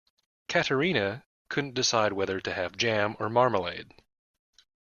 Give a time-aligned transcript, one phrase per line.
[0.47, 3.93] Katerina couldn't decide whether to have jam or marmalade.